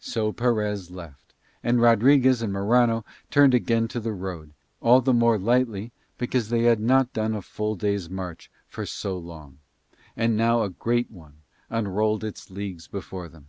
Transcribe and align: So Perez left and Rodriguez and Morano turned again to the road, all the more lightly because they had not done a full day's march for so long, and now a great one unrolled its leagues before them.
So 0.00 0.32
Perez 0.32 0.90
left 0.90 1.32
and 1.62 1.80
Rodriguez 1.80 2.42
and 2.42 2.52
Morano 2.52 3.04
turned 3.30 3.54
again 3.54 3.86
to 3.86 4.00
the 4.00 4.10
road, 4.12 4.52
all 4.80 5.00
the 5.00 5.12
more 5.14 5.38
lightly 5.38 5.92
because 6.18 6.48
they 6.48 6.62
had 6.62 6.80
not 6.80 7.12
done 7.12 7.36
a 7.36 7.40
full 7.40 7.76
day's 7.76 8.10
march 8.10 8.50
for 8.66 8.84
so 8.84 9.16
long, 9.16 9.58
and 10.16 10.36
now 10.36 10.64
a 10.64 10.70
great 10.70 11.08
one 11.08 11.42
unrolled 11.70 12.24
its 12.24 12.50
leagues 12.50 12.88
before 12.88 13.28
them. 13.28 13.46